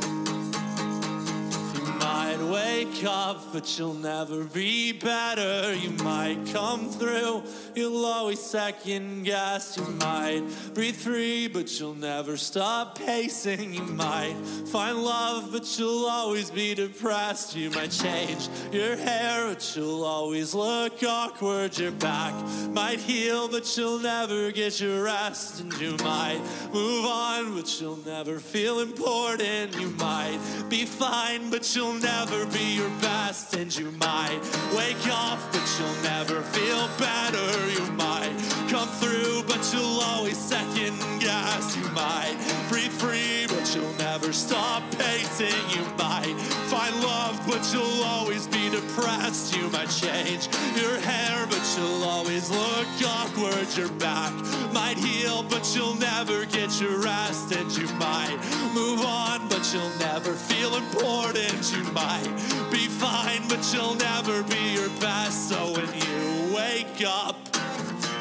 Wake 2.53 3.03
up, 3.05 3.51
but 3.51 3.79
you'll 3.79 3.95
never 3.95 4.43
be 4.43 4.91
better. 4.91 5.73
You 5.73 5.89
might 6.03 6.37
come 6.53 6.87
through, 6.87 7.41
you'll 7.73 8.05
always 8.05 8.39
second 8.39 9.23
guess. 9.23 9.75
You 9.75 9.85
might 9.85 10.43
breathe 10.75 10.95
free, 10.95 11.47
but 11.47 11.79
you'll 11.79 11.95
never 11.95 12.37
stop 12.37 12.99
pacing. 12.99 13.73
You 13.73 13.81
might 13.81 14.35
find 14.67 15.03
love, 15.03 15.51
but 15.51 15.79
you'll 15.79 16.05
always 16.05 16.51
be 16.51 16.75
depressed. 16.75 17.55
You 17.55 17.71
might 17.71 17.89
change 17.89 18.47
your 18.71 18.97
hair, 18.97 19.47
but 19.47 19.75
you'll 19.75 20.03
always 20.03 20.53
look 20.53 21.01
awkward. 21.01 21.75
Your 21.79 21.91
back 21.93 22.35
might 22.69 22.99
heal, 22.99 23.47
but 23.47 23.75
you'll 23.75 23.97
never 23.97 24.51
get 24.51 24.79
your 24.79 25.03
rest. 25.03 25.59
And 25.59 25.73
you 25.81 25.97
might 26.03 26.39
move 26.71 27.05
on, 27.05 27.55
but 27.55 27.81
you'll 27.81 28.05
never 28.05 28.39
feel 28.39 28.79
important. 28.79 29.75
You 29.75 29.87
might 29.97 30.37
be 30.69 30.85
fine, 30.85 31.49
but 31.49 31.75
you'll 31.75 31.93
never 31.93 32.42
be 32.47 32.75
your 32.75 32.89
best. 33.01 33.55
And 33.55 33.75
you 33.75 33.91
might 33.91 34.39
wake 34.75 35.05
up, 35.07 35.39
but 35.51 35.65
you'll 35.79 36.03
never 36.03 36.41
feel 36.41 36.89
better. 36.97 37.49
You 37.71 37.91
might 37.93 38.33
come 38.69 38.87
through, 38.87 39.43
but 39.43 39.61
you'll 39.73 40.01
always 40.01 40.37
second 40.37 40.97
guess. 41.19 41.75
You 41.75 41.83
might 41.91 42.35
breathe 42.69 42.91
free, 42.91 43.45
but 43.47 43.73
you'll 43.75 43.97
never 43.97 44.33
stop 44.33 44.83
pacing. 44.97 45.63
You 45.69 45.83
might 45.97 46.35
find 46.71 46.95
love, 47.01 47.39
but 47.47 47.61
you'll 47.73 48.03
always 48.03 48.47
be 48.95 49.01
depressed. 49.01 49.55
You 49.55 49.69
might 49.69 49.89
change 49.89 50.47
your 50.75 50.99
hair, 50.99 51.45
but 51.47 51.75
you'll 51.77 52.03
always 52.03 52.49
look 52.49 52.87
awkward. 53.05 53.67
Your 53.77 53.89
back 53.99 54.33
might 54.73 54.97
heal, 54.97 55.43
but 55.43 55.75
you'll 55.75 55.95
never 55.95 56.45
get 56.45 56.79
your 56.81 56.99
rest. 56.99 57.51
And 57.51 57.71
you 57.77 57.87
might 57.95 58.37
move 58.73 59.01
on, 59.01 59.47
but 59.49 59.71
you'll 59.73 59.97
never 59.99 60.33
feel 60.33 60.75
important. 60.75 61.71
You 61.73 61.83
might 61.91 62.33
be 62.71 62.87
fine, 62.87 63.47
but 63.47 63.63
you'll 63.73 63.95
never 63.95 64.43
be 64.43 64.73
your 64.73 64.89
best. 64.99 65.49
So 65.49 65.73
when 65.73 65.87
you 65.93 66.55
wake 66.55 67.03
up 67.05 67.37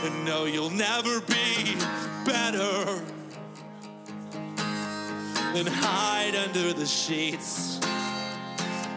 and 0.05 0.25
know 0.25 0.45
you'll 0.45 0.71
never 0.71 1.21
be 1.21 1.77
better, 2.25 3.01
then 5.55 5.67
hide 5.67 6.35
under 6.35 6.73
the 6.73 6.87
sheets. 6.87 7.81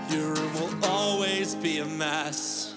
Your 0.09 0.33
room 0.33 0.53
will 0.53 0.85
always 0.85 1.55
be 1.55 1.79
a 1.79 1.85
mess. 1.85 2.74